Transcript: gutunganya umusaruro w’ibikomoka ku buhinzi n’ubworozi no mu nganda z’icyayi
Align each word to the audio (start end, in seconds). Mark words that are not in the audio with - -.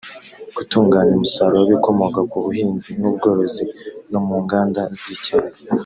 gutunganya 0.55 1.11
umusaruro 1.15 1.59
w’ibikomoka 1.61 2.19
ku 2.29 2.37
buhinzi 2.43 2.89
n’ubworozi 2.99 3.63
no 4.11 4.19
mu 4.27 4.35
nganda 4.43 4.81
z’icyayi 4.99 5.57